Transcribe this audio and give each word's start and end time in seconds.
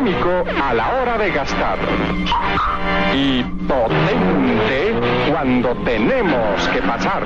Económico 0.00 0.44
a 0.62 0.72
la 0.72 0.94
hora 0.94 1.18
de 1.18 1.30
gastar. 1.30 1.78
Y 3.14 3.42
potente 3.42 4.94
cuando 5.30 5.74
tenemos 5.84 6.68
que 6.68 6.80
pasar. 6.80 7.22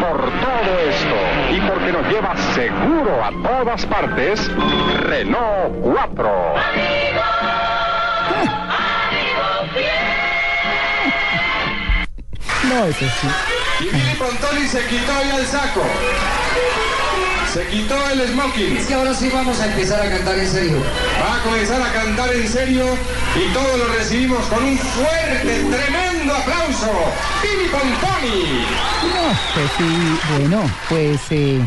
Por 0.00 0.22
todo 0.22 0.78
esto 0.88 1.14
y 1.54 1.60
porque 1.60 1.92
nos 1.92 2.08
lleva 2.08 2.34
seguro 2.54 3.22
a 3.22 3.30
todas 3.46 3.84
partes, 3.84 4.50
Renault 5.00 5.74
4. 5.82 6.54
No, 12.64 12.84
eso 12.86 13.06
sí. 13.20 13.28
Y 13.80 13.84
Billy 13.90 14.14
Pontoni 14.18 14.66
se 14.66 14.86
quitó 14.86 15.12
ya 15.22 15.36
el 15.36 15.46
saco. 15.46 15.82
Se 17.56 17.66
quitó 17.68 17.94
el 18.10 18.20
smoking. 18.28 18.86
que 18.86 18.92
ahora 18.92 19.14
sí 19.14 19.30
vamos 19.32 19.58
a 19.60 19.66
empezar 19.66 20.06
a 20.06 20.10
cantar 20.10 20.38
en 20.38 20.46
serio. 20.46 20.76
Va 21.18 21.36
a 21.36 21.42
comenzar 21.42 21.80
a 21.80 21.90
cantar 21.90 22.30
en 22.34 22.46
serio 22.46 22.84
y 23.34 23.50
todos 23.54 23.78
lo 23.78 23.94
recibimos 23.94 24.44
con 24.48 24.62
un 24.62 24.76
fuerte, 24.76 25.64
tremendo 25.64 26.34
aplauso. 26.34 26.90
Billy 27.42 27.70
Pontoni. 27.70 28.66
No, 29.08 29.38
pues 29.54 29.70
sí, 29.78 30.18
bueno, 30.38 30.70
pues 30.90 31.20
eh, 31.30 31.62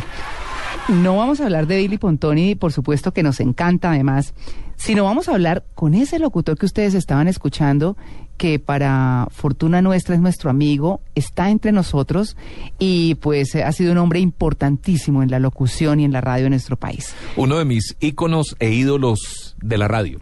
no 0.90 1.18
vamos 1.18 1.42
a 1.42 1.46
hablar 1.46 1.66
de 1.66 1.78
Billy 1.78 1.98
Pontoni, 1.98 2.54
por 2.54 2.72
supuesto 2.72 3.12
que 3.12 3.24
nos 3.24 3.40
encanta 3.40 3.90
además, 3.90 4.36
sino 4.76 5.06
vamos 5.06 5.28
a 5.28 5.32
hablar 5.32 5.64
con 5.74 5.96
ese 5.96 6.20
locutor 6.20 6.56
que 6.56 6.68
ustedes 6.68 6.94
estaban 6.94 7.28
escuchando, 7.28 7.98
que 8.40 8.58
para 8.58 9.28
fortuna 9.32 9.82
nuestra 9.82 10.16
es 10.16 10.22
nuestro 10.22 10.50
amigo, 10.50 11.02
está 11.14 11.50
entre 11.52 11.74
nosotros 11.74 12.38
y 12.80 13.16
pues 13.16 13.54
eh, 13.54 13.64
ha 13.64 13.72
sido 13.74 13.92
un 13.92 13.98
hombre 13.98 14.22
importantísimo 14.22 15.22
en 15.22 15.30
la 15.30 15.40
locución 15.40 16.00
y 16.00 16.06
en 16.06 16.14
la 16.14 16.22
radio 16.22 16.46
de 16.46 16.52
nuestro 16.52 16.78
país. 16.78 17.14
uno 17.36 17.58
de 17.60 17.66
mis 17.66 17.98
íconos 18.00 18.56
e 18.60 18.72
ídolos 18.72 19.56
de 19.62 19.78
la 19.78 19.90
radio. 19.90 20.20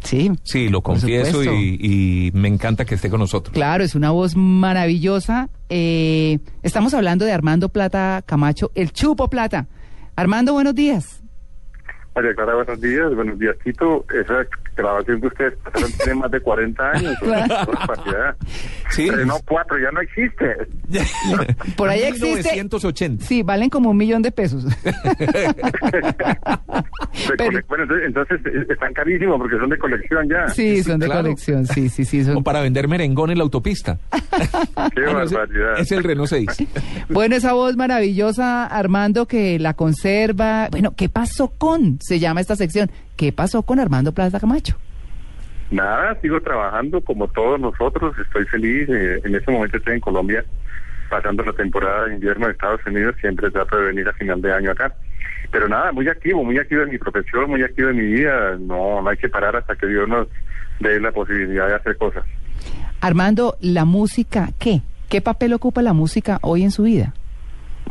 Sí. 0.00 0.32
Sí, 0.42 0.68
lo 0.68 0.82
confieso 0.82 1.44
y, 1.44 1.78
y 1.80 2.32
me 2.34 2.48
encanta 2.48 2.84
que 2.84 2.96
esté 2.96 3.08
con 3.08 3.20
nosotros. 3.20 3.54
Claro, 3.54 3.84
es 3.84 3.94
una 3.94 4.10
voz 4.10 4.34
maravillosa. 4.34 5.48
Eh, 5.68 6.40
estamos 6.64 6.92
hablando 6.94 7.24
de 7.24 7.30
Armando 7.30 7.68
Plata 7.68 8.24
Camacho, 8.26 8.72
el 8.74 8.92
Chupo 8.92 9.30
Plata. 9.30 9.68
Armando, 10.16 10.52
buenos 10.52 10.74
días. 10.74 11.22
María 12.16 12.34
Clara, 12.34 12.56
buenos 12.56 12.80
días. 12.80 13.14
Buenos 13.14 13.38
días, 13.38 13.54
Tito. 13.62 14.04
Esa 14.12 14.44
grabación 14.76 15.20
que 15.20 15.26
ustedes 15.26 15.54
pasaron 15.64 15.92
tiene 15.98 16.14
más 16.14 16.30
de 16.30 16.40
40 16.40 16.90
años. 16.90 17.14
Claro. 17.20 17.44
Una 17.70 17.86
barbaridad. 17.86 18.36
Sí. 18.90 19.10
Renault 19.10 19.44
4 19.46 19.78
ya 19.78 19.90
no 19.90 20.00
existe. 20.00 20.56
Por 21.76 21.88
ahí 21.88 22.02
existe. 22.02 22.50
1980. 22.52 23.24
Sí, 23.24 23.42
valen 23.42 23.70
como 23.70 23.90
un 23.90 23.96
millón 23.96 24.22
de 24.22 24.30
pesos. 24.32 24.64
De 27.28 27.36
Pero- 27.36 27.60
bueno, 27.68 27.84
entonces, 27.84 28.06
entonces, 28.44 28.70
están 28.70 28.92
carísimos 28.94 29.38
porque 29.38 29.56
son 29.58 29.68
de 29.68 29.78
colección 29.78 30.28
ya. 30.28 30.48
Sí, 30.48 30.82
son 30.82 30.98
de 30.98 31.06
claro. 31.06 31.22
colección. 31.22 31.66
Sí, 31.66 31.88
sí, 31.88 32.04
sí. 32.04 32.24
son- 32.24 32.38
O 32.38 32.42
para 32.42 32.60
vender 32.60 32.88
merengón 32.88 33.30
en 33.30 33.38
la 33.38 33.44
autopista. 33.44 33.98
Qué 34.10 34.20
Ah, 34.76 34.88
no, 35.12 35.22
ese- 35.22 35.34
barbaridad. 35.36 35.78
es 35.78 35.92
el 35.92 36.02
Renault 36.04 36.28
6. 36.30 36.48
Bueno, 37.10 37.36
esa 37.36 37.52
voz 37.52 37.76
maravillosa, 37.76 38.66
Armando, 38.66 39.26
que 39.26 39.58
la 39.58 39.74
conserva. 39.74 40.68
Bueno, 40.70 40.94
¿qué 40.96 41.08
pasó 41.08 41.48
con? 41.48 41.98
Se 42.00 42.18
llama 42.18 42.40
esta 42.40 42.56
sección. 42.56 42.90
¿Qué 43.22 43.30
pasó 43.30 43.62
con 43.62 43.78
Armando 43.78 44.10
Plata 44.10 44.40
Camacho? 44.40 44.76
Nada, 45.70 46.20
sigo 46.20 46.40
trabajando 46.40 47.00
como 47.00 47.28
todos 47.28 47.60
nosotros. 47.60 48.18
Estoy 48.18 48.44
feliz. 48.46 48.88
eh, 48.88 49.20
en 49.22 49.36
este 49.36 49.52
momento 49.52 49.76
estoy 49.76 49.94
en 49.94 50.00
Colombia 50.00 50.44
pasando 51.08 51.44
la 51.44 51.52
temporada 51.52 52.06
de 52.06 52.14
invierno 52.14 52.46
de 52.46 52.52
Estados 52.54 52.80
Unidos. 52.84 53.14
Siempre 53.20 53.48
trato 53.52 53.76
de 53.76 53.84
venir 53.84 54.08
a 54.08 54.12
final 54.14 54.42
de 54.42 54.52
año 54.52 54.72
acá. 54.72 54.92
Pero 55.52 55.68
nada, 55.68 55.92
muy 55.92 56.08
activo, 56.08 56.42
muy 56.42 56.58
activo 56.58 56.82
en 56.82 56.90
mi 56.90 56.98
profesión, 56.98 57.48
muy 57.48 57.62
activo 57.62 57.90
en 57.90 57.96
mi 57.98 58.12
vida. 58.12 58.56
No, 58.58 59.00
no 59.00 59.08
hay 59.08 59.16
que 59.16 59.28
parar 59.28 59.54
hasta 59.54 59.76
que 59.76 59.86
Dios 59.86 60.08
nos 60.08 60.26
dé 60.80 60.98
la 60.98 61.12
posibilidad 61.12 61.68
de 61.68 61.74
hacer 61.76 61.96
cosas. 61.98 62.24
Armando, 63.00 63.56
¿la 63.60 63.84
música 63.84 64.48
qué? 64.58 64.82
¿Qué 65.08 65.20
papel 65.20 65.52
ocupa 65.52 65.80
la 65.80 65.92
música 65.92 66.40
hoy 66.42 66.64
en 66.64 66.72
su 66.72 66.82
vida? 66.82 67.14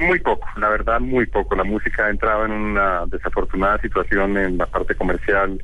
Muy 0.01 0.19
poco, 0.19 0.47
la 0.57 0.69
verdad, 0.69 0.99
muy 0.99 1.27
poco. 1.27 1.55
La 1.55 1.63
música 1.63 2.07
ha 2.07 2.09
entrado 2.09 2.45
en 2.45 2.51
una 2.51 3.05
desafortunada 3.05 3.77
situación 3.79 4.35
en 4.35 4.57
la 4.57 4.65
parte 4.65 4.95
comercial. 4.95 5.63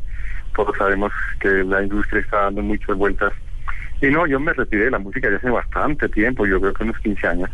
Todos 0.56 0.78
sabemos 0.78 1.12
que 1.40 1.50
la 1.64 1.82
industria 1.82 2.22
está 2.22 2.42
dando 2.44 2.62
muchas 2.62 2.96
vueltas. 2.96 3.34
Y 4.00 4.08
no, 4.08 4.28
yo 4.28 4.40
me 4.40 4.54
retiré 4.54 4.86
de 4.86 4.92
la 4.92 5.00
música 5.00 5.28
ya 5.28 5.38
hace 5.38 5.50
bastante 5.50 6.08
tiempo, 6.10 6.46
yo 6.46 6.62
creo 6.62 6.72
que 6.72 6.84
unos 6.84 7.00
15 7.00 7.28
años. 7.28 7.50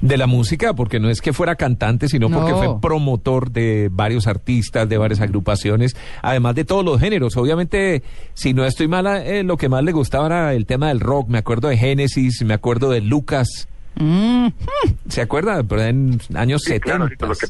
De 0.00 0.16
la 0.16 0.28
música, 0.28 0.72
porque 0.74 1.00
no 1.00 1.10
es 1.10 1.20
que 1.20 1.32
fuera 1.32 1.56
cantante, 1.56 2.06
sino 2.06 2.30
porque 2.30 2.52
fue 2.52 2.80
promotor 2.80 3.50
de 3.50 3.88
varios 3.90 4.28
artistas, 4.28 4.88
de 4.88 4.98
varias 4.98 5.20
agrupaciones, 5.20 5.96
además 6.22 6.54
de 6.54 6.64
todos 6.64 6.84
los 6.84 7.00
géneros. 7.00 7.36
Obviamente, 7.36 8.04
si 8.34 8.54
no 8.54 8.64
estoy 8.64 8.86
mala, 8.86 9.24
eh, 9.24 9.42
lo 9.42 9.56
que 9.56 9.68
más 9.68 9.82
le 9.82 9.90
gustaba 9.90 10.26
era 10.26 10.54
el 10.54 10.66
tema 10.66 10.88
del 10.88 11.00
rock. 11.00 11.28
Me 11.28 11.38
acuerdo 11.38 11.68
de 11.68 11.76
Génesis, 11.76 12.44
me 12.44 12.54
acuerdo 12.54 12.90
de 12.90 13.00
Lucas. 13.00 13.68
Mm, 13.96 14.48
¿Se 15.08 15.20
acuerda? 15.22 15.62
Pero 15.62 15.82
en 15.82 16.18
años 16.34 16.62
Sí, 16.62 16.72
70. 16.72 17.08
claro, 17.08 17.08
sí, 17.08 17.16
lo 17.20 17.34
que 17.34 17.46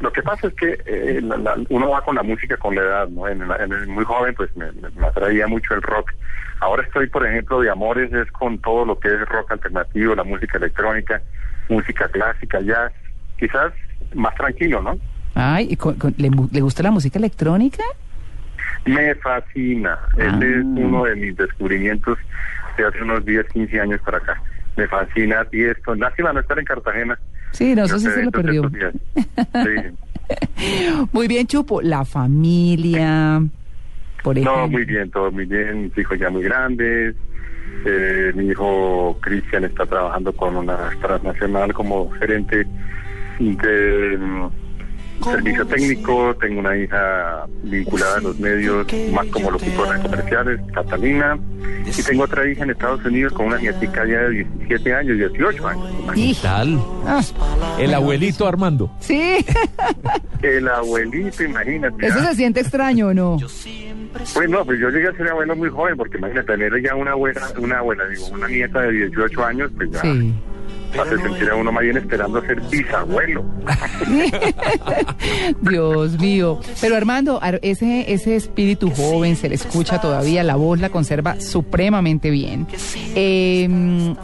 lo 0.00 0.12
que 0.12 0.22
pasa 0.22 0.48
es 0.48 0.54
que 0.54 0.78
eh, 0.84 1.20
la- 1.22 1.36
la- 1.36 1.56
uno 1.68 1.90
va 1.90 2.02
con 2.02 2.16
la 2.16 2.24
música 2.24 2.56
con 2.56 2.74
la 2.74 2.80
edad, 2.82 3.08
¿no? 3.08 3.28
En, 3.28 3.46
la- 3.46 3.56
en 3.56 3.72
el 3.72 3.86
muy 3.86 4.04
joven, 4.04 4.34
pues 4.34 4.50
me, 4.56 4.72
me- 4.72 4.90
me 4.90 5.06
atraía 5.06 5.46
mucho 5.46 5.74
el 5.74 5.82
rock. 5.82 6.10
Ahora 6.60 6.82
estoy, 6.82 7.06
por 7.08 7.24
ejemplo, 7.24 7.60
de 7.60 7.70
amores, 7.70 8.12
es 8.12 8.30
con 8.32 8.58
todo 8.58 8.84
lo 8.84 8.98
que 8.98 9.08
es 9.08 9.20
rock 9.28 9.52
alternativo, 9.52 10.14
la 10.16 10.24
música 10.24 10.58
electrónica, 10.58 11.22
música 11.68 12.08
clásica, 12.08 12.60
jazz, 12.62 12.92
quizás 13.38 13.72
más 14.14 14.34
tranquilo, 14.34 14.82
¿no? 14.82 14.98
Ay, 15.34 15.68
¿y 15.70 15.76
con- 15.76 15.94
con- 15.94 16.14
le, 16.16 16.30
mu- 16.30 16.48
le 16.50 16.60
gusta 16.62 16.82
la 16.82 16.90
música 16.90 17.18
electrónica? 17.20 17.84
Me 18.86 19.14
fascina. 19.16 19.98
Ah. 20.02 20.08
Este 20.18 20.58
es 20.58 20.64
uno 20.64 21.04
de 21.04 21.14
mis 21.16 21.36
descubrimientos 21.36 22.18
de 22.76 22.86
hace 22.86 23.02
unos 23.02 23.24
10, 23.24 23.46
15 23.52 23.80
años 23.80 24.00
para 24.04 24.18
acá. 24.18 24.42
Me 24.76 24.86
fascina 24.88 25.46
y 25.52 25.64
esto. 25.64 25.94
Lástima 25.94 26.32
no 26.32 26.40
estar 26.40 26.58
en 26.58 26.64
Cartagena. 26.64 27.18
Sí, 27.52 27.74
no, 27.74 27.84
eso 27.84 27.98
sí 27.98 28.08
se 28.10 28.24
lo 28.24 28.30
perdió. 28.30 28.70
Sí. 28.70 29.96
Muy 31.12 31.28
bien, 31.28 31.46
Chupo. 31.46 31.80
La 31.80 32.04
familia, 32.04 33.42
por 34.22 34.36
ejemplo. 34.36 34.62
No, 34.62 34.68
muy 34.68 34.84
bien, 34.84 35.10
todo 35.10 35.30
muy 35.30 35.46
bien. 35.46 35.84
Mis 35.84 35.98
hijos 35.98 36.18
ya 36.18 36.30
muy 36.30 36.42
grandes. 36.42 37.14
Eh, 37.84 38.32
mi 38.34 38.46
hijo 38.46 39.16
Cristian 39.20 39.64
está 39.64 39.86
trabajando 39.86 40.32
con 40.32 40.56
una 40.56 40.90
transnacional 41.00 41.72
como 41.72 42.10
gerente 42.12 42.66
de 43.38 44.18
mm, 44.18 44.48
servicio 45.24 45.66
técnico. 45.66 46.34
Tengo 46.40 46.60
una 46.60 46.76
hija 46.76 47.46
vinculada 47.62 48.18
a 48.18 48.20
los 48.20 48.38
medios, 48.38 48.86
más 49.12 49.26
como 49.26 49.50
locutora 49.50 49.94
de 49.98 50.02
comerciales, 50.02 50.60
Catalina. 50.72 51.38
Y 51.86 52.02
tengo 52.02 52.24
otra 52.24 52.48
hija 52.50 52.64
en 52.64 52.70
Estados 52.70 53.04
Unidos 53.04 53.32
con 53.32 53.46
una 53.46 53.58
nietica 53.58 54.04
ya 54.06 54.20
de 54.22 54.30
17 54.58 54.94
años, 54.94 55.16
18 55.18 55.68
años. 55.68 55.84
Y- 56.14 56.34
Tal. 56.34 56.80
ah, 57.06 57.22
El 57.78 57.94
abuelito 57.94 58.46
Armando. 58.46 58.90
sí, 59.00 59.44
El 60.42 60.68
abuelito, 60.68 61.42
imagínate. 61.44 62.06
eso 62.06 62.18
ah. 62.20 62.26
se 62.26 62.34
siente 62.36 62.60
extraño, 62.60 63.08
¿o 63.08 63.14
¿no? 63.14 63.36
Pues 64.34 64.48
no, 64.48 64.64
pues 64.64 64.80
yo 64.80 64.88
llegué 64.90 65.08
a 65.08 65.12
ser 65.12 65.28
abuelo 65.28 65.54
muy 65.56 65.68
joven, 65.68 65.96
porque 65.96 66.16
imagínate, 66.18 66.46
tener 66.46 66.82
ya 66.82 66.94
una 66.94 67.12
abuela, 67.12 67.42
una 67.58 67.78
abuela, 67.78 68.06
digo, 68.08 68.26
una 68.28 68.48
nieta 68.48 68.80
de 68.80 68.92
18 68.92 69.44
años, 69.44 69.70
pues 69.76 69.90
ya 69.90 70.00
Sí. 70.00 70.34
Hace 71.00 71.18
sentir 71.18 71.50
a 71.50 71.54
uno 71.56 71.70
más 71.72 71.82
bien 71.82 71.96
esperando 71.96 72.40
ser 72.42 72.60
bisabuelo. 72.70 73.44
Dios 75.62 76.18
mío. 76.18 76.60
Pero 76.80 76.96
Armando, 76.96 77.38
Ar- 77.42 77.60
ese, 77.62 78.12
ese 78.12 78.36
espíritu 78.36 78.90
joven 78.90 79.36
se 79.36 79.48
le 79.48 79.54
escucha 79.54 80.00
todavía, 80.00 80.42
la 80.42 80.56
voz 80.56 80.80
la 80.80 80.90
conserva 80.90 81.40
supremamente 81.40 82.30
bien. 82.30 82.66
Eh, 83.14 84.14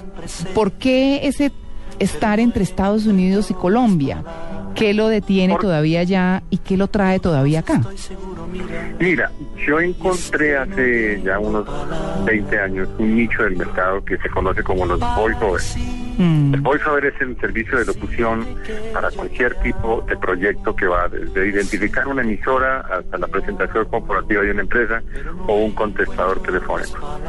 ¿Por 0.55 0.73
qué 0.73 1.27
ese 1.27 1.53
estar 1.99 2.41
entre 2.41 2.63
Estados 2.65 3.07
Unidos 3.07 3.51
y 3.51 3.55
Colombia? 3.55 4.25
¿Qué 4.75 4.95
lo 4.95 5.09
detiene 5.09 5.53
Por- 5.55 5.63
todavía 5.63 6.01
allá 6.01 6.43
y 6.49 6.59
qué 6.59 6.77
lo 6.77 6.89
trae 6.89 7.19
todavía 7.21 7.61
acá? 7.61 7.83
Mira, 8.99 9.31
yo 9.67 9.81
encontré 9.81 10.57
hace 10.57 11.21
ya 11.25 11.39
unos 11.39 11.67
20 12.25 12.59
años 12.59 12.89
un 12.99 13.17
nicho 13.17 13.43
del 13.43 13.57
mercado 13.57 14.03
que 14.05 14.17
se 14.19 14.29
conoce 14.31 14.63
como 14.63 14.87
los 14.87 14.99
voiceovers. 15.01 15.77
Mm. 16.19 16.55
El 16.55 16.61
voiceover 16.61 17.07
es 17.07 17.21
el 17.21 17.37
servicio 17.41 17.79
de 17.79 17.87
locución 17.87 18.47
para 18.93 19.11
cualquier 19.11 19.55
tipo 19.57 20.05
de 20.09 20.17
proyecto 20.17 20.75
que 20.77 20.87
va 20.87 21.09
desde 21.09 21.49
identificar 21.49 22.07
una 22.07 22.23
emisora 22.23 22.81
hasta 22.81 23.19
la 23.19 23.27
presentación 23.29 23.85
corporativa 23.87 24.43
de 24.43 24.51
una 24.51 24.63
empresa 24.63 25.03
o 25.47 25.55
un 25.65 25.73
contestador 25.73 26.41
telefónico. 26.43 27.21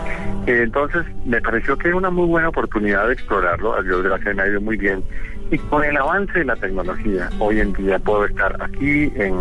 Eh, 0.47 0.61
Entonces, 0.63 1.03
me 1.25 1.41
pareció 1.41 1.77
que 1.77 1.87
era 1.89 1.97
una 1.97 2.09
muy 2.09 2.27
buena 2.27 2.49
oportunidad 2.49 3.07
de 3.07 3.13
explorarlo. 3.13 3.73
A 3.75 3.81
Dios 3.81 4.03
gracias 4.03 4.35
me 4.35 4.43
ha 4.43 4.47
ido 4.47 4.61
muy 4.61 4.77
bien. 4.77 5.03
Y 5.51 5.57
con 5.57 5.83
el 5.83 5.95
avance 5.97 6.39
de 6.39 6.45
la 6.45 6.55
tecnología, 6.55 7.29
hoy 7.39 7.59
en 7.59 7.73
día 7.73 7.99
puedo 7.99 8.25
estar 8.25 8.61
aquí 8.61 9.11
en 9.15 9.35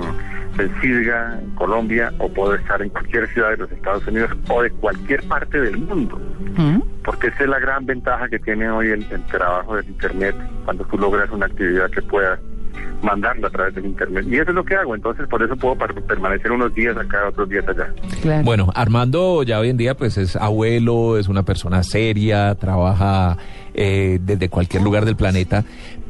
Sidga, 0.80 1.38
en 1.40 1.50
Colombia, 1.54 2.12
o 2.18 2.28
puedo 2.28 2.54
estar 2.54 2.82
en 2.82 2.90
cualquier 2.90 3.26
ciudad 3.32 3.50
de 3.50 3.56
los 3.56 3.72
Estados 3.72 4.06
Unidos 4.06 4.30
o 4.50 4.62
de 4.62 4.70
cualquier 4.70 5.22
parte 5.26 5.58
del 5.60 5.78
mundo 5.78 6.20
Mm. 6.56 6.82
porque 7.02 7.28
esa 7.28 7.44
es 7.44 7.48
la 7.48 7.58
gran 7.58 7.86
ventaja 7.86 8.28
que 8.28 8.38
tiene 8.38 8.68
hoy 8.70 8.88
el, 8.88 9.06
el 9.10 9.22
trabajo 9.32 9.76
del 9.76 9.88
Internet, 9.88 10.36
cuando 10.64 10.84
tú 10.84 10.98
logras 10.98 11.30
una 11.30 11.46
actividad 11.46 11.90
que 11.90 12.02
puedas 12.02 12.38
mandarla 13.02 13.48
a 13.48 13.50
través 13.50 13.74
del 13.74 13.86
Internet. 13.86 14.24
Y 14.28 14.36
eso 14.36 14.50
es 14.50 14.54
lo 14.54 14.64
que 14.64 14.76
hago, 14.76 14.94
entonces 14.94 15.26
por 15.28 15.42
eso 15.42 15.56
puedo 15.56 15.76
permanecer 16.06 16.52
unos 16.52 16.74
días 16.74 16.96
acá, 16.96 17.28
otros 17.28 17.48
días 17.48 17.64
allá. 17.68 17.92
Claro. 18.22 18.44
Bueno, 18.44 18.70
Armando 18.74 19.42
ya 19.42 19.58
hoy 19.58 19.70
en 19.70 19.76
día 19.76 19.96
pues 19.96 20.16
es 20.18 20.36
abuelo, 20.36 21.18
es 21.18 21.28
una 21.28 21.42
persona 21.42 21.82
seria, 21.82 22.54
trabaja 22.54 23.36
eh, 23.74 24.18
desde 24.22 24.48
cualquier 24.48 24.82
lugar 24.82 25.04
del 25.04 25.16
planeta, 25.16 25.64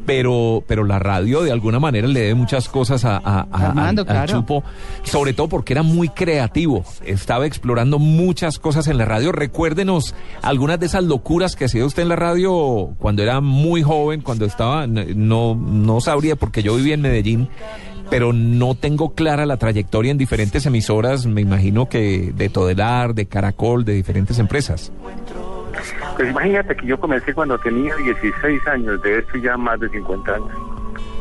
pero 0.04 0.64
pero 0.66 0.82
la 0.84 0.98
radio 0.98 1.42
de 1.42 1.52
alguna 1.52 1.78
manera 1.78 2.08
le 2.08 2.18
debe 2.20 2.34
muchas 2.34 2.68
cosas 2.68 3.04
a, 3.04 3.18
a- 3.18 3.46
a- 3.50 3.66
Armando, 3.68 4.02
al- 4.02 4.08
al 4.08 4.26
claro. 4.26 4.40
Chupo, 4.40 4.64
sobre 5.04 5.32
todo 5.32 5.48
porque 5.48 5.72
era 5.74 5.82
muy 5.84 6.08
creativo, 6.08 6.84
estaba 7.04 7.46
explorando 7.46 7.98
muchas 8.00 8.58
cosas 8.58 8.88
en 8.88 8.98
la 8.98 9.04
radio. 9.04 9.30
Recuérdenos 9.30 10.14
algunas 10.42 10.80
de 10.80 10.86
esas 10.86 11.04
locuras 11.04 11.54
que 11.54 11.66
hacía 11.66 11.84
usted 11.86 12.02
en 12.02 12.08
la 12.08 12.16
radio 12.16 12.94
cuando 12.98 13.22
era 13.22 13.40
muy 13.40 13.82
joven, 13.82 14.22
cuando 14.22 14.44
estaba, 14.44 14.86
no, 14.88 15.54
no 15.54 16.00
sabría 16.00 16.34
porque 16.34 16.62
yo 16.64 16.74
vivía 16.76 16.94
en 16.94 17.00
Medellín. 17.02 17.48
Pero 18.10 18.34
no 18.34 18.74
tengo 18.74 19.14
clara 19.14 19.46
la 19.46 19.56
trayectoria 19.56 20.10
en 20.10 20.18
diferentes 20.18 20.66
emisoras, 20.66 21.24
me 21.24 21.40
imagino 21.40 21.88
que 21.88 22.30
de 22.36 22.50
Todelar, 22.50 23.14
de 23.14 23.24
Caracol, 23.24 23.86
de 23.86 23.94
diferentes 23.94 24.38
empresas. 24.38 24.92
Pues 26.16 26.30
imagínate 26.30 26.76
que 26.76 26.86
yo 26.86 26.98
comencé 26.98 27.34
cuando 27.34 27.58
tenía 27.58 27.94
16 27.96 28.66
años, 28.66 29.02
de 29.02 29.18
esto 29.18 29.38
ya 29.38 29.56
más 29.56 29.80
de 29.80 29.88
50 29.88 30.34
años. 30.34 30.72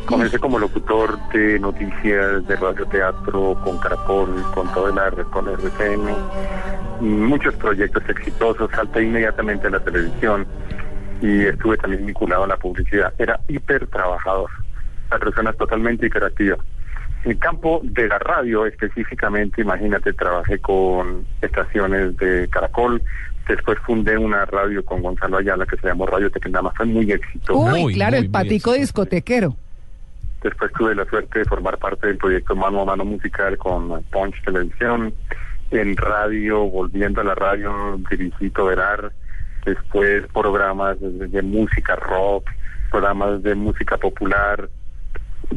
Comencé 0.06 0.40
como 0.40 0.60
locutor 0.60 1.18
de 1.30 1.60
noticias, 1.60 2.46
de 2.48 2.56
radioteatro, 2.56 3.56
con 3.64 3.78
Caracol, 3.80 4.44
con 4.54 4.72
todo 4.74 4.90
el 4.90 4.98
arte, 4.98 5.24
con 5.26 5.48
RCN, 5.48 6.10
muchos 7.00 7.54
proyectos 7.56 8.04
exitosos, 8.10 8.70
salté 8.72 9.04
inmediatamente 9.04 9.68
a 9.68 9.70
la 9.70 9.80
televisión 9.80 10.46
y 11.22 11.46
estuve 11.46 11.78
también 11.78 12.06
vinculado 12.06 12.44
a 12.44 12.48
la 12.48 12.58
publicidad. 12.58 13.14
Era 13.18 13.40
hiper 13.48 13.88
trabajador, 13.88 14.50
la 15.10 15.20
persona 15.20 15.54
totalmente 15.54 16.08
hiperactiva. 16.08 16.58
En 17.24 17.32
el 17.32 17.40
campo 17.40 17.82
de 17.84 18.08
la 18.08 18.18
radio 18.18 18.66
específicamente, 18.66 19.62
imagínate, 19.62 20.14
trabajé 20.14 20.60
con 20.60 21.26
estaciones 21.42 22.18
de 22.18 22.48
Caracol, 22.50 23.02
después 23.48 23.78
fundé 23.86 24.18
una 24.18 24.46
radio 24.46 24.84
con 24.86 25.02
Gonzalo 25.02 25.38
Ayala 25.38 25.66
que 25.66 25.78
se 25.78 25.88
llamó 25.88 26.06
Radio 26.06 26.30
Tequendama, 26.30 26.72
fue 26.72 26.86
muy 26.86 27.12
exitosa. 27.12 27.74
Uy, 27.74 27.82
muy, 27.82 27.94
claro, 27.94 28.18
muy, 28.18 28.26
el 28.26 28.32
patico 28.32 28.74
discotequero. 28.74 29.56
Después 30.44 30.72
tuve 30.74 30.96
la 30.96 31.06
suerte 31.06 31.40
de 31.40 31.46
formar 31.46 31.78
parte 31.78 32.08
del 32.08 32.18
proyecto 32.18 32.56
Mano 32.56 32.82
a 32.82 32.86
Mano 32.86 33.06
Musical 33.06 33.58
con 33.58 34.04
Punch 34.06 34.44
Televisión. 34.44 35.14
En 35.70 35.96
radio, 35.96 36.66
volviendo 36.66 37.22
a 37.22 37.24
la 37.24 37.36
radio, 37.36 38.00
dirigí 38.10 38.50
Toderar. 38.50 39.12
Después 39.66 40.26
programas 40.34 41.00
de, 41.00 41.28
de 41.28 41.42
música 41.44 41.96
rock, 41.96 42.50
programas 42.90 43.44
de 43.44 43.54
música 43.54 43.98
popular. 43.98 44.68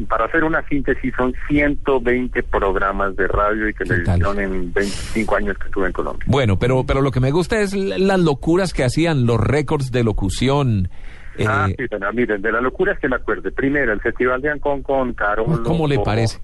Para 0.09 0.25
hacer 0.25 0.43
una 0.43 0.61
síntesis, 0.67 1.13
son 1.15 1.33
120 1.47 2.43
programas 2.43 3.15
de 3.15 3.27
radio 3.27 3.69
y 3.69 3.73
televisión 3.73 4.39
en 4.39 4.73
25 4.73 5.35
años 5.35 5.57
que 5.57 5.65
estuve 5.67 5.87
en 5.87 5.93
Colombia. 5.93 6.23
Bueno, 6.27 6.57
pero, 6.59 6.83
pero 6.85 7.01
lo 7.01 7.11
que 7.11 7.19
me 7.19 7.31
gusta 7.31 7.59
es 7.61 7.73
las 7.73 8.19
locuras 8.19 8.73
que 8.73 8.83
hacían, 8.83 9.25
los 9.25 9.39
récords 9.39 9.91
de 9.91 10.03
locución. 10.03 10.89
eh, 11.37 11.45
Ah, 11.47 11.67
sí, 11.67 11.85
bueno, 11.89 12.11
miren, 12.13 12.41
de 12.41 12.51
las 12.51 12.61
locuras 12.61 12.99
que 12.99 13.07
me 13.09 13.15
acuerdo. 13.15 13.49
Primero, 13.51 13.93
el 13.93 14.01
Festival 14.01 14.41
de 14.41 14.51
Ancón 14.51 14.81
con 14.83 15.13
Carol. 15.13 15.63
¿Cómo 15.63 15.87
le 15.87 15.99
parece? 15.99 16.39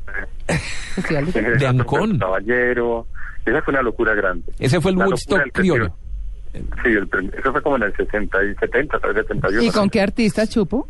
eh, 0.48 0.56
de- 1.60 1.68
Ancón. 1.68 2.20
Caballero. 2.20 3.08
Esa 3.46 3.62
fue 3.64 3.74
una 3.74 3.82
locura 3.82 4.14
grande. 4.14 4.52
ese 4.60 4.80
fue 4.80 4.92
el 4.92 4.98
La 4.98 5.06
Woodstock 5.08 5.42
criollo. 5.52 5.94
Sí, 6.54 6.90
el 6.90 7.08
eso 7.38 7.52
fue 7.52 7.62
como 7.62 7.78
en 7.78 7.84
el 7.84 7.96
60 7.96 8.44
y 8.44 8.54
70, 8.56 9.00
tal 9.00 9.14
vez 9.14 9.26
71. 9.26 9.64
¿Y 9.64 9.72
con 9.72 9.90
qué 9.90 10.02
artista, 10.02 10.46
Chupo? 10.46 10.88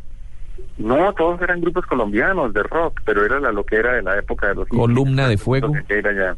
No, 0.83 1.13
todos 1.13 1.41
eran 1.41 1.61
grupos 1.61 1.85
colombianos 1.85 2.53
de 2.53 2.63
rock, 2.63 3.01
pero 3.05 3.25
era 3.25 3.39
la 3.39 3.51
loquera 3.51 3.93
de 3.93 4.01
la 4.03 4.17
época 4.17 4.47
de 4.49 4.55
los... 4.55 4.67
Columna 4.67 5.27
de 5.27 5.37
fuego. 5.37 5.71
Que 5.87 5.99
era 5.99 6.11
ya. 6.13 6.35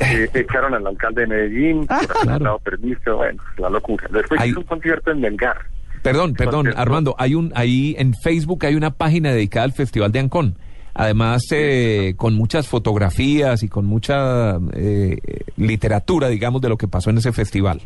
Eh, 0.00 0.28
echaron 0.34 0.74
al 0.74 0.86
alcalde 0.86 1.22
de 1.22 1.26
Medellín, 1.28 1.86
por 1.86 1.96
haber 1.96 2.08
Claro. 2.22 2.44
dado 2.44 2.58
permiso, 2.58 3.16
bueno, 3.16 3.42
la 3.58 3.70
locura. 3.70 4.06
Después 4.12 4.40
Hay- 4.40 4.50
hizo 4.50 4.60
un 4.60 4.66
concierto 4.66 5.10
en 5.12 5.20
Melgar. 5.20 5.56
Perdón, 6.02 6.34
perdón, 6.34 6.54
Concierto. 6.66 6.80
Armando, 6.82 7.14
hay 7.18 7.34
un 7.34 7.50
ahí 7.54 7.94
en 7.98 8.12
Facebook 8.12 8.66
hay 8.66 8.74
una 8.74 8.90
página 8.90 9.30
dedicada 9.32 9.64
al 9.64 9.72
Festival 9.72 10.12
de 10.12 10.18
Ancón. 10.18 10.56
Además, 10.92 11.42
eh, 11.50 12.12
con 12.16 12.34
muchas 12.34 12.68
fotografías 12.68 13.62
y 13.62 13.68
con 13.68 13.86
mucha 13.86 14.58
eh, 14.74 15.16
literatura, 15.56 16.28
digamos, 16.28 16.60
de 16.60 16.68
lo 16.68 16.76
que 16.76 16.86
pasó 16.88 17.08
en 17.10 17.18
ese 17.18 17.32
festival. 17.32 17.80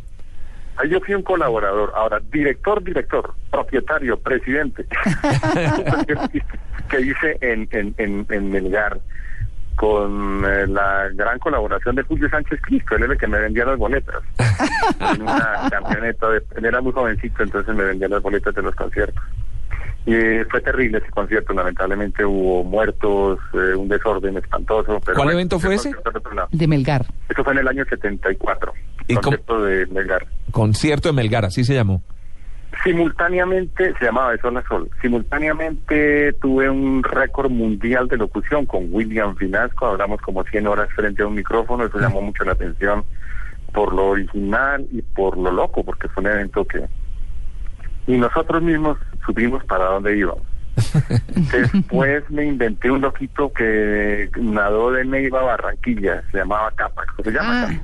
Ahí 0.81 0.89
yo 0.89 0.99
fui 1.01 1.13
un 1.13 1.23
colaborador. 1.23 1.91
Ahora, 1.95 2.19
director, 2.31 2.83
director, 2.83 3.33
propietario, 3.51 4.17
presidente. 4.19 4.85
que 6.89 7.01
hice 7.01 7.37
en, 7.41 7.67
en, 7.71 7.93
en, 7.97 8.25
en 8.29 8.51
Melgar 8.51 8.99
con 9.75 10.43
eh, 10.45 10.67
la 10.67 11.07
gran 11.13 11.39
colaboración 11.39 11.95
de 11.95 12.03
Julio 12.03 12.29
Sánchez 12.29 12.59
Cristo. 12.61 12.95
Él 12.95 13.03
era 13.03 13.13
el 13.13 13.19
que 13.19 13.27
me 13.27 13.39
vendía 13.39 13.65
las 13.65 13.77
boletas. 13.77 14.15
en 15.15 15.21
una 15.21 15.69
camioneta. 15.69 16.29
De, 16.29 16.43
él 16.57 16.65
era 16.65 16.81
muy 16.81 16.91
jovencito, 16.91 17.43
entonces 17.43 17.73
me 17.73 17.85
vendía 17.85 18.09
las 18.09 18.21
boletas 18.21 18.53
de 18.53 18.61
los 18.61 18.75
conciertos. 18.75 19.23
Y 20.05 20.15
eh, 20.15 20.45
fue 20.49 20.59
terrible 20.61 20.97
ese 20.97 21.09
concierto. 21.11 21.53
Lamentablemente 21.53 22.25
hubo 22.25 22.63
muertos, 22.63 23.39
eh, 23.53 23.75
un 23.75 23.87
desorden 23.87 24.37
espantoso. 24.37 24.99
Pero 25.05 25.15
¿Cuál 25.15 25.27
bueno, 25.27 25.31
evento 25.31 25.59
fue 25.59 25.75
ese? 25.75 25.93
De 26.51 26.67
Melgar. 26.67 27.05
Eso 27.29 27.43
fue 27.43 27.53
en 27.53 27.59
el 27.59 27.67
año 27.67 27.85
74. 27.85 28.73
¿Y 29.07 29.15
cómo- 29.15 29.21
concierto 29.23 29.63
de 29.63 29.85
Melgar. 29.87 30.25
Concierto 30.51 31.09
de 31.09 31.13
Melgar, 31.13 31.45
así 31.45 31.63
se 31.63 31.73
llamó. 31.73 32.01
Simultáneamente, 32.83 33.93
se 33.97 34.05
llamaba 34.05 34.31
de 34.31 34.37
Sol 34.37 34.55
a 34.57 34.63
Sol, 34.63 34.89
simultáneamente 35.01 36.33
tuve 36.33 36.69
un 36.69 37.03
récord 37.03 37.49
mundial 37.49 38.07
de 38.07 38.17
locución 38.17 38.65
con 38.65 38.87
William 38.93 39.35
Finasco, 39.35 39.87
hablamos 39.87 40.21
como 40.21 40.43
100 40.43 40.67
horas 40.67 40.87
frente 40.95 41.23
a 41.23 41.27
un 41.27 41.35
micrófono, 41.35 41.85
eso 41.85 41.99
llamó 41.99 42.21
mucho 42.21 42.43
la 42.45 42.53
atención 42.53 43.03
por 43.73 43.93
lo 43.93 44.07
original 44.09 44.85
y 44.91 45.01
por 45.01 45.37
lo 45.37 45.51
loco, 45.51 45.83
porque 45.83 46.07
fue 46.09 46.21
un 46.21 46.29
evento 46.29 46.65
que... 46.65 46.85
Y 48.07 48.17
nosotros 48.17 48.61
mismos 48.61 48.97
supimos 49.25 49.63
para 49.65 49.85
dónde 49.85 50.17
íbamos. 50.17 50.43
Después 51.51 52.29
me 52.29 52.45
inventé 52.45 52.89
un 52.89 53.01
loquito 53.01 53.51
que 53.51 54.29
nadó 54.39 54.91
de 54.91 55.05
Neiva 55.05 55.41
a 55.41 55.43
Barranquilla, 55.43 56.23
se 56.31 56.37
llamaba 56.37 56.71
Capax, 56.75 57.13
se 57.23 57.31
llama 57.31 57.63
Ah, 57.63 57.67
Capax. 57.67 57.81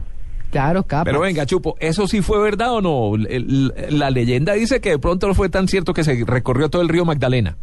Claro, 0.60 0.84
capa. 0.84 1.04
Pero 1.06 1.20
venga, 1.20 1.46
Chupo, 1.46 1.76
¿eso 1.80 2.08
sí 2.08 2.22
fue 2.22 2.40
verdad 2.42 2.72
o 2.74 2.82
no? 2.82 3.16
El- 3.16 3.28
el- 3.76 4.00
la 4.00 4.10
leyenda 4.10 4.54
dice 4.54 4.80
que 4.80 4.92
de 4.92 5.00
pronto 5.00 5.28
no 5.28 5.34
fue 5.34 5.50
tan 5.50 5.68
cierto 5.68 5.94
que 5.94 6.04
se 6.04 6.24
recorrió 6.26 6.70
todo 6.70 6.82
el 6.82 6.88
río 6.90 7.04
Magdalena. 7.04 7.58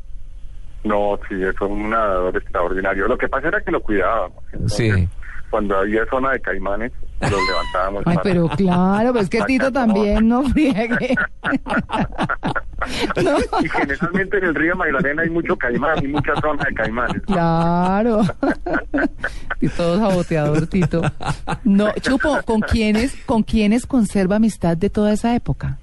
No, 0.84 1.18
sí, 1.28 1.36
fue 1.56 1.68
un 1.68 1.88
nadador 1.90 2.36
extraordinario. 2.36 3.06
Lo 3.08 3.16
que 3.16 3.28
pasa 3.28 3.48
era 3.48 3.60
que 3.60 3.70
lo 3.70 3.80
cuidábamos. 3.80 4.42
Entonces, 4.52 4.94
Sí. 4.94 5.08
Cuando 5.50 5.76
había 5.76 6.04
zona 6.06 6.30
de 6.32 6.40
caimanes, 6.40 6.92
los 7.20 7.30
levantábamos. 7.30 8.02
Ay, 8.06 8.14
para- 8.16 8.22
pero 8.22 8.48
claro, 8.56 9.12
pues 9.12 9.28
que 9.28 9.42
Tito 9.42 9.70
también 9.70 10.26
no 10.26 10.42
friegue. 10.44 11.14
No. 13.22 13.38
Y 13.62 13.68
generalmente 13.68 14.38
en 14.38 14.44
el 14.44 14.54
río 14.54 14.76
Magdalena 14.76 15.22
hay 15.22 15.30
mucho 15.30 15.56
caimán 15.56 16.04
y 16.04 16.08
mucha 16.08 16.34
zona 16.40 16.64
de 16.64 16.74
caimanes. 16.74 17.22
Claro. 17.22 18.22
Y 19.60 19.68
todo 19.68 19.98
saboteador, 19.98 20.66
Tito. 20.66 21.02
No, 21.64 21.92
Chupo, 22.00 22.40
¿con 22.44 22.60
quiénes, 22.60 23.16
¿con 23.26 23.42
quiénes 23.42 23.86
conserva 23.86 24.36
amistad 24.36 24.76
de 24.76 24.90
toda 24.90 25.12
esa 25.12 25.34
época? 25.34 25.78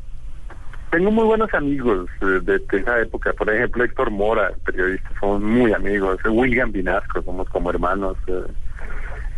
Tengo 0.91 1.11
muy 1.11 1.25
buenos 1.25 1.53
amigos 1.53 2.09
eh, 2.21 2.25
de, 2.43 2.59
de 2.59 2.77
esa 2.79 2.99
época. 2.99 3.31
Por 3.33 3.49
ejemplo, 3.53 3.83
Héctor 3.83 4.09
Mora, 4.09 4.51
periodista, 4.65 5.09
somos 5.19 5.41
muy 5.41 5.71
amigos. 5.71 6.19
William 6.25 6.71
Vinasco, 6.71 7.21
somos 7.21 7.47
como 7.49 7.69
hermanos. 7.69 8.17
eh, 8.27 8.43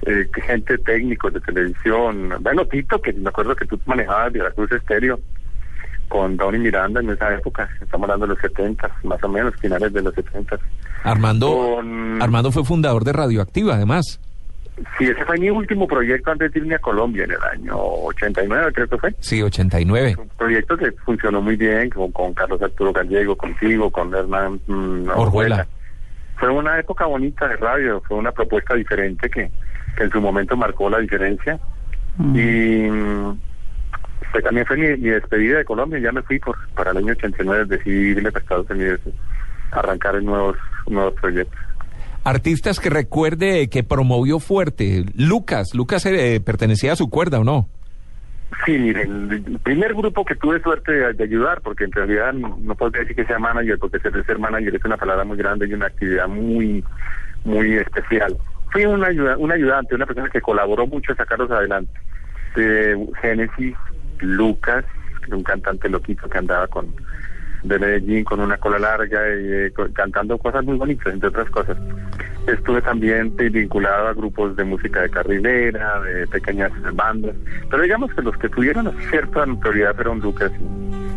eh, 0.03 0.27
gente 0.45 0.77
técnicos 0.79 1.33
de 1.33 1.41
televisión. 1.41 2.33
Bueno, 2.39 2.65
Tito, 2.65 2.99
que 3.01 3.13
me 3.13 3.29
acuerdo 3.29 3.55
que 3.55 3.65
tú 3.65 3.79
manejabas 3.85 4.31
Veracruz 4.33 4.71
Estéreo 4.71 5.19
con 6.11 6.35
Donny 6.35 6.59
Miranda 6.59 6.99
en 6.99 7.09
esa 7.09 7.33
época. 7.33 7.69
Estamos 7.81 8.09
hablando 8.09 8.27
de 8.27 8.33
los 8.33 8.41
70, 8.41 8.89
más 9.03 9.23
o 9.23 9.29
menos, 9.29 9.55
finales 9.61 9.93
de 9.93 10.01
los 10.01 10.13
70. 10.13 10.59
Armando, 11.03 11.75
Con- 11.77 12.21
Armando 12.21 12.51
fue 12.51 12.65
fundador 12.65 13.05
de 13.05 13.13
Radioactiva, 13.13 13.75
además. 13.75 14.19
Sí, 14.97 15.05
ese 15.05 15.23
fue 15.25 15.37
mi 15.37 15.49
último 15.49 15.87
proyecto 15.87 16.31
antes 16.31 16.51
de 16.51 16.59
irme 16.59 16.75
a 16.75 16.79
Colombia 16.79 17.23
en 17.23 17.31
el 17.31 17.41
año 17.43 17.77
89, 17.77 18.71
creo 18.73 18.87
que 18.89 18.97
fue. 18.97 19.15
Sí, 19.19 19.41
89. 19.41 20.15
Un 20.19 20.27
proyecto 20.37 20.75
que 20.75 20.91
funcionó 20.91 21.41
muy 21.41 21.55
bien 21.55 21.89
con, 21.89 22.11
con 22.11 22.33
Carlos 22.33 22.61
Arturo 22.61 22.91
Gallego, 22.91 23.37
contigo, 23.37 23.89
con 23.89 24.13
Hernán 24.13 24.59
mm, 24.67 25.07
Orjuela. 25.09 25.15
Orjuela. 25.15 25.67
Fue 26.37 26.49
una 26.49 26.77
época 26.77 27.05
bonita 27.05 27.47
de 27.47 27.55
radio, 27.55 28.01
fue 28.05 28.17
una 28.17 28.33
propuesta 28.33 28.73
diferente 28.75 29.29
que, 29.29 29.49
que 29.95 30.03
en 30.03 30.11
su 30.11 30.19
momento 30.19 30.57
marcó 30.57 30.89
la 30.89 30.99
diferencia. 30.99 31.57
Y 32.19 32.89
mm, 32.89 33.39
pues 34.31 34.43
también 34.43 34.65
fue 34.65 34.77
mi, 34.77 34.87
mi 34.97 35.09
despedida 35.09 35.57
de 35.57 35.65
Colombia, 35.65 35.99
ya 35.99 36.11
me 36.11 36.21
fui 36.21 36.39
por 36.39 36.57
para 36.73 36.91
el 36.91 36.97
año 36.97 37.13
89, 37.13 37.65
decidí 37.65 38.11
irme 38.11 38.31
para 38.31 38.43
Estados 38.43 38.69
Unidos, 38.69 38.99
arrancar 39.71 40.15
en 40.15 40.25
nuevos, 40.25 40.57
nuevos 40.87 41.13
proyectos. 41.19 41.59
Artistas 42.23 42.79
que 42.79 42.89
recuerde 42.89 43.67
que 43.69 43.83
promovió 43.83 44.39
fuerte. 44.39 45.05
Lucas, 45.15 45.73
Lucas 45.73 46.05
eh, 46.05 46.39
pertenecía 46.43 46.93
a 46.93 46.95
su 46.95 47.09
cuerda, 47.09 47.39
¿o 47.39 47.43
no? 47.43 47.67
Sí, 48.65 48.77
miren, 48.77 49.31
el 49.31 49.59
primer 49.59 49.95
grupo 49.95 50.23
que 50.23 50.35
tuve 50.35 50.61
suerte 50.61 50.91
de, 50.91 51.13
de 51.13 51.23
ayudar, 51.23 51.61
porque 51.61 51.85
en 51.85 51.91
realidad 51.91 52.33
no, 52.33 52.59
no 52.61 52.75
puedo 52.75 52.91
decir 52.91 53.15
que 53.15 53.25
sea 53.25 53.39
manager, 53.39 53.79
porque 53.79 53.99
ser, 53.99 54.23
ser 54.25 54.37
manager 54.37 54.75
es 54.75 54.85
una 54.85 54.97
palabra 54.97 55.23
muy 55.23 55.37
grande 55.37 55.67
y 55.67 55.73
una 55.73 55.87
actividad 55.87 56.27
muy, 56.27 56.83
muy 57.43 57.77
especial. 57.77 58.37
Fui 58.71 58.85
un, 58.85 59.03
ayuda, 59.03 59.37
un 59.37 59.51
ayudante, 59.51 59.95
una 59.95 60.05
persona 60.05 60.29
que 60.29 60.41
colaboró 60.41 60.85
mucho 60.85 61.13
a 61.13 61.15
sacarlos 61.15 61.49
adelante. 61.49 61.91
De 62.55 63.07
Génesis, 63.21 63.75
Lucas, 64.21 64.85
un 65.31 65.43
cantante 65.43 65.87
loquito 65.89 66.27
que 66.29 66.37
andaba 66.37 66.67
con 66.67 66.87
de 67.63 67.77
Medellín 67.77 68.23
con 68.23 68.39
una 68.39 68.57
cola 68.57 68.79
larga 68.79 69.19
y 69.39 69.45
eh, 69.67 69.71
co- 69.75 69.87
cantando 69.93 70.35
cosas 70.39 70.65
muy 70.65 70.77
bonitas, 70.77 71.13
entre 71.13 71.29
otras 71.29 71.47
cosas. 71.51 71.77
Estuve 72.47 72.81
también 72.81 73.35
vinculado 73.37 74.07
a 74.07 74.13
grupos 74.13 74.55
de 74.55 74.63
música 74.63 75.01
de 75.01 75.11
carrilera, 75.11 76.01
de 76.01 76.25
pequeñas 76.25 76.71
bandas, 76.95 77.35
pero 77.69 77.83
digamos 77.83 78.11
que 78.15 78.23
los 78.23 78.35
que 78.37 78.49
tuvieron 78.49 78.91
cierta 79.11 79.45
notoriedad 79.45 79.93
fueron 79.93 80.19
Lucas 80.21 80.51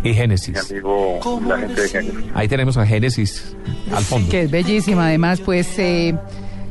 y 0.03 0.09
Y 0.09 0.11
mi 0.11 0.15
Génesis. 0.15 0.71
amigo, 0.71 1.19
la 1.49 1.57
gente 1.57 1.81
de 1.81 1.89
Génesis. 1.89 2.25
Ahí 2.35 2.47
tenemos 2.47 2.77
a 2.77 2.85
Génesis 2.87 3.57
al 3.97 4.05
fondo. 4.05 4.31
Que 4.31 4.43
es 4.43 4.51
bellísima, 4.51 5.07
además, 5.07 5.41
pues, 5.41 5.79
eh, 5.79 6.15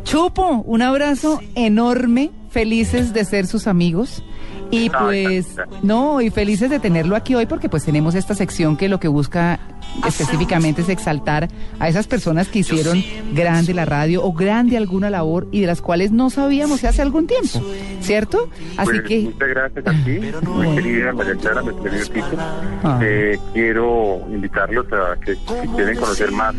Chupo, 0.03 0.61
un 0.67 0.83
abrazo 0.83 1.39
enorme, 1.55 2.29
felices 2.53 3.13
de 3.13 3.25
ser 3.25 3.47
sus 3.47 3.67
amigos. 3.67 4.23
Y 4.69 4.89
pues, 4.89 5.55
no, 5.83 6.21
y 6.21 6.29
felices 6.31 6.69
de 6.69 6.79
tenerlo 6.79 7.15
aquí 7.15 7.35
hoy 7.35 7.45
porque 7.45 7.69
pues 7.69 7.83
tenemos 7.83 8.15
esta 8.15 8.33
sección 8.33 8.75
que 8.75 8.87
lo 8.89 8.99
que 8.99 9.07
busca 9.07 9.59
específicamente 10.07 10.81
es 10.81 10.89
exaltar 10.89 11.47
a 11.79 11.89
esas 11.89 12.07
personas 12.07 12.47
que 12.47 12.59
hicieron 12.59 13.03
grande 13.33 13.75
la 13.75 13.85
radio 13.85 14.23
o 14.23 14.33
grande 14.33 14.75
alguna 14.77 15.11
labor 15.11 15.47
y 15.51 15.61
de 15.61 15.67
las 15.67 15.81
cuales 15.81 16.11
no 16.11 16.31
sabíamos 16.31 16.83
hace 16.83 17.03
algún 17.03 17.27
tiempo, 17.27 17.61
¿cierto? 18.01 18.49
Así 18.77 18.91
Pues, 18.91 19.01
que, 19.03 19.21
Muchas 19.21 19.49
gracias 19.49 19.87
a 19.87 19.91
ti, 20.03 20.19
muy 20.47 20.75
querida 20.75 21.13
María 21.13 21.35
Clara, 21.35 21.61
me 21.61 21.75
querido 21.75 22.05
Tito. 22.07 22.37
Ah. 22.83 22.99
Eh, 23.03 23.37
quiero 23.53 24.21
invitarlos 24.29 24.87
a 24.91 25.19
que 25.19 25.35
si 25.35 25.67
quieren 25.75 25.97
conocer 25.97 26.31
más 26.31 26.55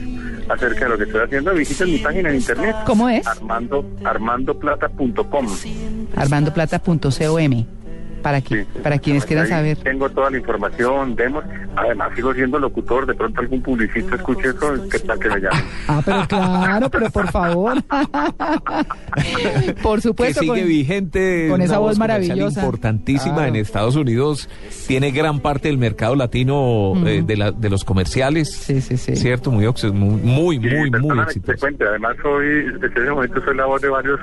acerca 0.49 0.85
de 0.85 0.91
lo 0.91 0.99
que 0.99 1.05
estoy 1.05 1.21
haciendo, 1.23 1.55
visiten 1.55 1.91
mi 1.91 1.99
página 1.99 2.31
en 2.31 2.37
internet. 2.37 2.77
¿Cómo 2.87 3.09
es? 3.09 3.27
Armando, 3.27 3.85
armandoplata.com. 4.05 5.47
armandoplata.com 6.17 7.84
para, 8.25 8.40
que, 8.40 8.62
Sí, 8.64 8.69
sí. 8.75 8.78
para 8.83 8.99
quienes 8.99 9.25
quieran 9.26 9.47
saber. 9.47 9.76
Tengo 9.76 10.09
toda 10.09 10.31
la 10.31 10.38
información, 10.38 11.14
demos. 11.14 11.45
Además, 11.76 12.11
sigo 12.16 12.33
siendo 12.33 12.59
locutor. 12.59 13.04
De 13.07 13.14
pronto 13.14 13.40
algún 13.40 13.61
publicista 13.62 14.16
escuche 14.16 14.49
eso, 14.49 14.88
¿qué 14.90 14.99
tal 15.00 15.19
que 15.19 15.28
me 15.28 15.40
llamen? 15.40 15.64
Ah, 15.88 16.00
pero 16.04 16.26
claro, 16.28 16.90
pero 16.90 17.11
por 17.11 17.31
favor. 17.31 17.76
por 19.83 19.97
que 19.97 20.02
supuesto. 20.02 20.40
sigue 20.40 20.61
con- 20.61 20.69
vigente. 20.69 21.49
con 21.50 21.61
esa 21.61 21.78
voz 21.78 21.99
maravillosa. 21.99 22.61
Importantísima 22.61 23.35
Claro. 23.37 23.49
en 23.49 23.57
Estados 23.57 23.97
Unidos. 23.97 24.49
Tiene 24.87 25.11
gran 25.11 25.40
parte 25.40 25.69
del 25.69 25.76
mercado 25.78 26.16
latino 26.16 26.95
eh, 27.07 27.23
de, 27.26 27.37
la- 27.37 27.52
de 27.52 27.69
los 27.71 27.85
comerciales. 27.85 28.50
Sí, 28.52 28.81
sí, 28.81 28.97
sí. 28.97 29.16
Cierto, 29.16 29.50
muy, 29.50 29.66
muy, 29.93 30.21
muy, 30.23 30.59
Sí, 30.59 30.75
muy, 30.76 30.90
muy 30.90 31.16
que 31.19 31.23
exitoso. 31.25 31.59
cuente, 31.61 31.85
además 31.87 32.16
soy, 32.23 32.47
desde 32.81 32.87
ese 33.02 33.11
momento 33.11 33.40
soy 33.45 33.57
la 33.57 33.66
voz 33.66 33.83
de 33.83 33.88
varios, 33.88 34.21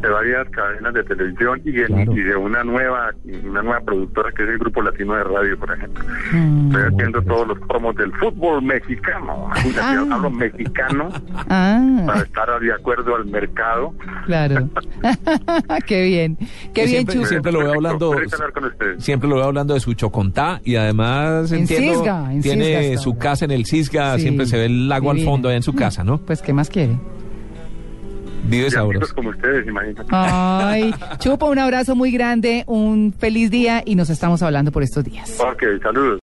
de 0.00 0.08
varias 0.08 0.48
cadenas 0.50 0.94
de 0.94 1.04
televisión 1.04 1.60
y, 1.64 1.72
de- 1.72 1.86
Claro. 1.86 2.12
y 2.16 2.20
de 2.22 2.36
una 2.36 2.62
nueva, 2.64 3.10
una 3.44 3.62
nueva 3.62 3.80
productora 3.80 4.30
que 4.32 4.42
es 4.44 4.48
el 4.50 4.58
Grupo 4.58 4.82
Latino 4.82 5.14
de 5.14 5.24
Radio, 5.24 5.58
por 5.58 5.72
ejemplo. 5.72 6.04
Mm. 6.32 6.66
Estoy 6.68 6.82
haciendo 6.92 7.22
todos 7.22 7.48
los 7.48 7.58
promos 7.60 7.94
del 7.96 8.12
fútbol 8.14 8.62
mexicano. 8.62 9.48
Imagínate, 9.54 9.80
Ah. 9.80 10.06
hablo 10.14 10.30
mexicano 10.30 11.08
Ah, 11.48 12.02
para 12.06 12.20
estar 12.22 12.60
de 12.60 12.72
acuerdo 12.72 13.16
al 13.16 13.26
mercado. 13.26 13.94
claro. 14.26 14.68
qué 15.86 16.02
bien. 16.04 16.36
Qué 16.74 16.84
Y 16.84 16.86
bien, 16.88 17.06
siempre- 17.06 17.26
siempre 17.26 17.52
lo 17.52 17.58
veo 17.60 17.72
hablando- 17.74 18.12
feliz 18.12 18.30
de 18.30 18.36
hablar 18.36 18.52
con 18.52 18.64
ustedes. 18.64 19.04
Siempre 19.04 19.28
lo 19.28 19.36
veo 19.36 19.44
hablando 19.44 19.74
de 19.74 19.80
su 19.80 19.94
chocontá 19.94 20.60
y 20.64 20.76
además 20.76 21.50
En 21.52 21.60
entiendo 21.60 21.94
Cisga, 21.94 22.32
en 22.32 22.42
tiene 22.42 22.64
Cisga 22.82 22.98
su 23.02 23.18
casa 23.18 23.44
en 23.44 23.50
el 23.50 23.66
Cisga, 23.66 24.14
Sí, 24.16 24.22
siempre 24.22 24.46
se 24.46 24.56
ve 24.56 24.66
el 24.66 24.88
lago 24.88 25.10
al 25.10 25.20
fondo 25.20 25.48
allá 25.48 25.56
en 25.56 25.62
su 25.62 25.74
casa, 25.74 26.04
¿no? 26.04 26.18
Pues, 26.18 26.42
¿qué 26.42 26.52
más 26.52 26.68
quiere? 26.70 26.98
Vive 28.44 28.70
sabroso. 28.70 29.14
como 29.14 29.30
ustedes, 29.30 29.66
imagínate. 29.66 30.08
Ay, 30.10 30.94
Chupo, 31.18 31.46
un 31.46 31.58
abrazo 31.58 31.94
muy 31.94 32.10
grande, 32.10 32.64
un 32.66 33.14
feliz 33.16 33.50
día 33.50 33.82
y 33.84 33.94
nos 33.94 34.10
estamos 34.10 34.42
hablando 34.42 34.72
por 34.72 34.82
estos 34.82 35.04
días. 35.04 35.38
Ok, 35.40 35.62
saludos. 35.82 36.20